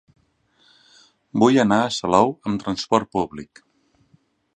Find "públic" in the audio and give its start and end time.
3.19-3.63